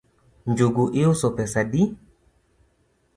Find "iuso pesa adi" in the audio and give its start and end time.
1.01-1.83